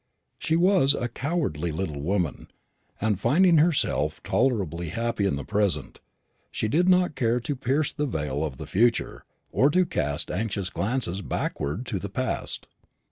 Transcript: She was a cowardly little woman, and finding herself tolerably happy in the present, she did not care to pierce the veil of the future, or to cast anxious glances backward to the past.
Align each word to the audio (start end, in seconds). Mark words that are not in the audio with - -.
She 0.39 0.55
was 0.55 0.95
a 0.95 1.07
cowardly 1.07 1.71
little 1.71 2.01
woman, 2.01 2.47
and 2.99 3.19
finding 3.19 3.57
herself 3.57 4.19
tolerably 4.23 4.89
happy 4.89 5.27
in 5.27 5.35
the 5.35 5.43
present, 5.45 5.99
she 6.49 6.67
did 6.67 6.89
not 6.89 7.13
care 7.13 7.39
to 7.41 7.55
pierce 7.55 7.93
the 7.93 8.07
veil 8.07 8.43
of 8.43 8.57
the 8.57 8.65
future, 8.65 9.25
or 9.51 9.69
to 9.69 9.85
cast 9.85 10.31
anxious 10.31 10.71
glances 10.71 11.21
backward 11.21 11.85
to 11.85 11.99
the 11.99 12.09
past. 12.09 12.65